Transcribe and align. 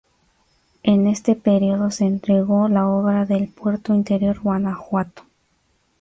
En 0.81 1.05
este 1.05 1.35
periodo 1.35 1.91
se 1.91 2.05
entregó 2.07 2.67
la 2.67 2.87
obra 2.87 3.27
del 3.27 3.49
Puerto 3.49 3.93
Interior 3.93 4.39
Guanajuato. 4.39 5.21